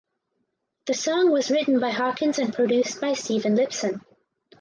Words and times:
The 0.87 0.95
song 0.95 1.29
was 1.29 1.51
written 1.51 1.79
by 1.79 1.91
Hawkins 1.91 2.39
and 2.39 2.51
produced 2.51 2.99
by 2.99 3.13
Stephen 3.13 3.53
Lipson. 3.55 4.01